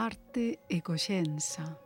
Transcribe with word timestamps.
arte 0.00 0.60
e 0.68 0.80
coscienza. 0.80 1.76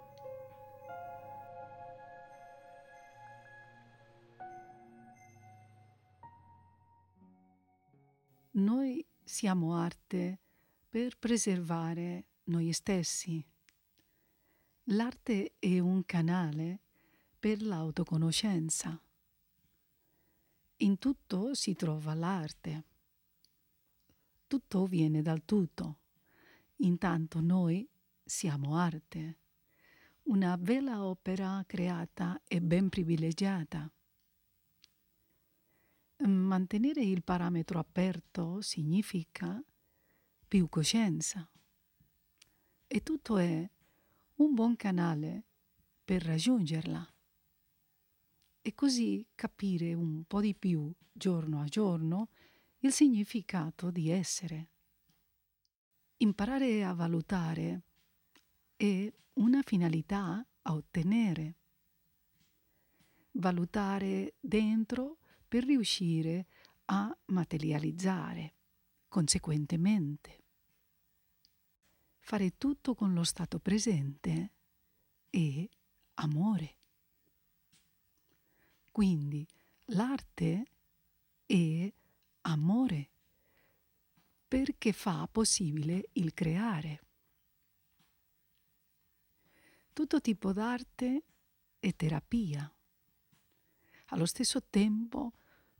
Noi 8.50 9.02
siamo 9.24 9.74
arte 9.76 10.40
per 10.90 11.16
preservare 11.16 12.26
noi 12.44 12.70
stessi. 12.74 13.42
L'arte 14.84 15.54
è 15.58 15.78
un 15.78 16.04
canale 16.04 16.80
per 17.38 17.62
l'autoconoscenza. 17.62 19.02
In 20.76 20.98
tutto 20.98 21.54
si 21.54 21.74
trova 21.74 22.12
l'arte. 22.12 22.84
Tutto 24.46 24.84
viene 24.84 25.22
dal 25.22 25.46
tutto. 25.46 25.96
Intanto 26.82 27.40
noi 27.40 27.88
siamo 28.32 28.78
arte, 28.78 29.40
una 30.22 30.56
bella 30.56 31.04
opera 31.04 31.62
creata 31.66 32.40
e 32.48 32.62
ben 32.62 32.88
privilegiata. 32.88 33.92
Mantenere 36.16 37.02
il 37.02 37.22
parametro 37.22 37.78
aperto 37.78 38.62
significa 38.62 39.62
più 40.48 40.66
coscienza. 40.70 41.46
E 42.86 43.02
tutto 43.02 43.36
è 43.36 43.70
un 44.36 44.54
buon 44.54 44.76
canale 44.76 45.44
per 46.02 46.24
raggiungerla. 46.24 47.14
E 48.62 48.74
così 48.74 49.28
capire 49.34 49.92
un 49.92 50.24
po' 50.24 50.40
di 50.40 50.54
più, 50.54 50.90
giorno 51.12 51.60
a 51.60 51.66
giorno, 51.66 52.30
il 52.78 52.92
significato 52.92 53.90
di 53.90 54.08
essere. 54.08 54.70
Imparare 56.16 56.82
a 56.82 56.94
valutare 56.94 57.82
è 58.82 59.12
una 59.34 59.62
finalità 59.62 60.44
a 60.62 60.74
ottenere. 60.74 61.54
Valutare 63.34 64.34
dentro 64.40 65.18
per 65.46 65.62
riuscire 65.62 66.46
a 66.86 67.16
materializzare 67.26 68.54
conseguentemente. 69.06 70.42
Fare 72.18 72.56
tutto 72.58 72.96
con 72.96 73.12
lo 73.14 73.22
stato 73.22 73.60
presente 73.60 74.50
è 75.30 75.68
amore. 76.14 76.76
Quindi 78.90 79.46
l'arte 79.86 80.64
è 81.46 81.92
amore 82.40 83.10
perché 84.48 84.92
fa 84.92 85.28
possibile 85.30 86.08
il 86.14 86.34
creare. 86.34 87.11
Tutto 89.94 90.22
tipo 90.22 90.54
d'arte 90.54 91.22
è 91.78 91.94
terapia. 91.94 92.72
Allo 94.06 94.24
stesso 94.24 94.62
tempo, 94.62 95.32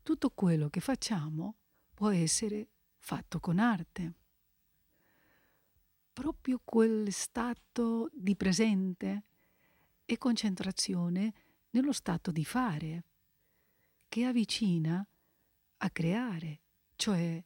tutto 0.03 0.29
quello 0.29 0.69
che 0.69 0.81
facciamo 0.81 1.55
può 1.95 2.09
essere 2.09 2.67
fatto 2.97 3.39
con 3.39 3.57
arte. 3.57 4.13
Proprio 6.13 6.61
quel 6.63 7.11
stato 7.11 8.11
di 8.13 8.35
presente 8.35 9.23
e 10.05 10.17
concentrazione 10.19 11.33
nello 11.71 11.91
stato 11.91 12.31
di 12.31 12.45
fare, 12.45 13.03
che 14.07 14.25
avvicina 14.25 15.03
a 15.77 15.89
creare, 15.89 16.61
cioè 16.97 17.43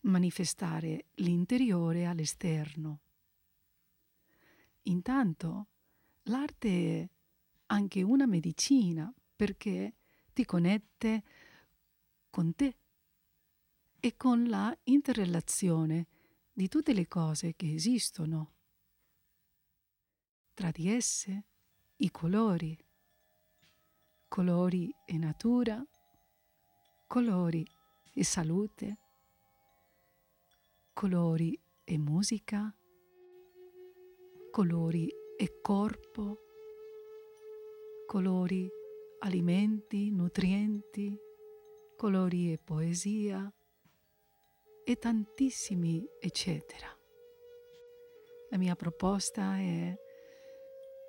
manifestare 0.00 1.04
l'interiore 1.14 2.06
all'esterno. 2.06 2.98
Intanto 4.82 5.68
l'arte 6.24 6.68
è 6.68 7.08
anche 7.66 8.02
una 8.02 8.26
medicina 8.26 9.12
perché 9.34 9.94
ti 10.32 10.44
connette 10.44 11.24
con 12.30 12.54
te 12.54 12.76
e 14.00 14.16
con 14.16 14.48
la 14.48 14.76
interrelazione 14.84 16.06
di 16.52 16.68
tutte 16.68 16.92
le 16.92 17.08
cose 17.08 17.54
che 17.54 17.74
esistono. 17.74 18.52
Tra 20.52 20.70
di 20.70 20.88
esse 20.88 21.46
i 21.96 22.10
colori, 22.10 22.76
colori 24.28 24.94
e 25.04 25.18
natura, 25.18 25.84
colori 27.06 27.66
e 28.12 28.24
salute, 28.24 28.98
colori 30.92 31.58
e 31.82 31.98
musica, 31.98 32.72
colori 34.50 35.08
e 35.08 35.23
corpo, 35.60 36.38
colori, 38.06 38.70
alimenti, 39.20 40.10
nutrienti, 40.10 41.18
colori 41.96 42.52
e 42.52 42.58
poesia 42.58 43.52
e 44.84 44.96
tantissimi 44.96 46.06
eccetera. 46.20 46.86
La 48.50 48.58
mia 48.58 48.76
proposta 48.76 49.56
è 49.56 49.96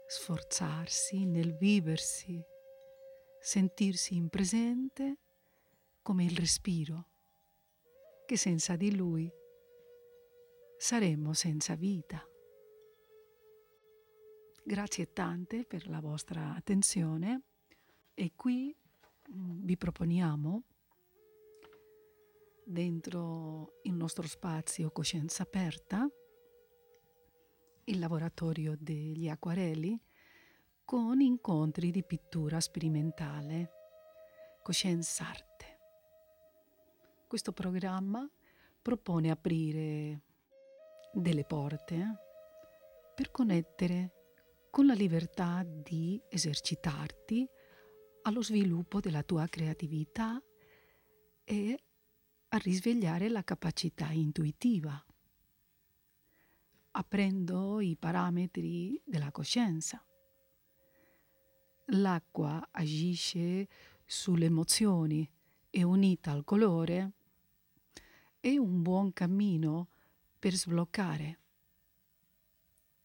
sforzarsi 0.08 1.26
nel 1.26 1.56
viversi, 1.56 2.42
sentirsi 3.40 4.16
in 4.16 4.30
presente 4.30 5.18
come 6.02 6.24
il 6.24 6.36
respiro, 6.38 7.10
che 8.26 8.38
senza 8.38 8.76
di 8.76 8.96
lui 8.96 9.32
saremmo 10.78 11.34
senza 11.34 11.76
vita. 11.76 12.26
Grazie 14.68 15.14
tante 15.14 15.64
per 15.64 15.88
la 15.88 16.00
vostra 16.00 16.56
attenzione 16.56 17.44
e 18.16 18.32
qui 18.36 18.76
mm, 19.32 19.64
vi 19.64 19.78
proponiamo 19.78 20.64
dentro 22.64 23.80
il 23.84 23.94
nostro 23.94 24.26
spazio 24.26 24.90
Coscienza 24.90 25.44
Aperta 25.44 26.10
il 27.84 28.00
laboratorio 28.00 28.76
degli 28.80 29.30
acquarelli 29.30 30.02
con 30.84 31.22
incontri 31.22 31.92
di 31.92 32.04
pittura 32.04 32.60
sperimentale 32.60 33.70
Coscienza 34.64 35.28
Arte. 35.28 35.80
Questo 37.28 37.52
programma 37.52 38.28
propone 38.82 39.30
aprire 39.30 40.22
delle 41.14 41.46
porte 41.46 42.16
per 43.14 43.30
connettere 43.30 44.24
con 44.76 44.88
la 44.88 44.94
libertà 44.94 45.66
di 45.66 46.22
esercitarti 46.28 47.48
allo 48.24 48.44
sviluppo 48.44 49.00
della 49.00 49.24
tua 49.24 49.48
creatività 49.48 50.38
e 51.46 51.84
a 52.50 52.58
risvegliare 52.58 53.30
la 53.30 53.42
capacità 53.46 54.12
intuitiva, 54.12 55.02
aprendo 56.92 57.80
i 57.80 57.96
parametri 57.96 59.02
della 59.06 59.32
coscienza. 59.32 60.06
L'acqua 61.92 62.68
agisce 62.72 63.70
sulle 64.04 64.48
emozioni 64.48 65.26
e 65.70 65.84
unita 65.84 66.32
al 66.32 66.44
colore 66.44 67.14
è 68.42 68.58
un 68.58 68.82
buon 68.82 69.14
cammino 69.14 69.88
per 70.38 70.52
sbloccare 70.52 71.40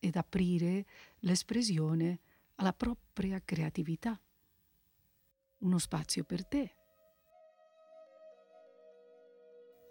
ed 0.00 0.16
aprire 0.16 0.86
l'espressione 1.20 2.18
alla 2.56 2.72
propria 2.72 3.40
creatività. 3.44 4.20
Uno 5.58 5.78
spazio 5.78 6.24
per 6.24 6.44
te. 6.46 6.74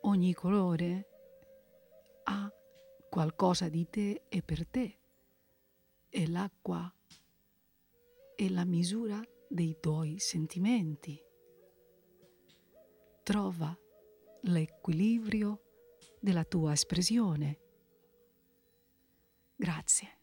Ogni 0.01 0.33
colore 0.33 1.07
ha 2.23 2.51
qualcosa 3.09 3.69
di 3.69 3.87
te 3.89 4.23
e 4.27 4.41
per 4.41 4.67
te 4.67 4.97
e 6.09 6.27
l'acqua 6.27 6.91
è 8.35 8.49
la 8.49 8.65
misura 8.65 9.21
dei 9.47 9.77
tuoi 9.79 10.17
sentimenti. 10.19 11.21
Trova 13.23 13.77
l'equilibrio 14.41 15.63
della 16.19 16.45
tua 16.45 16.73
espressione. 16.73 17.59
Grazie. 19.59 20.18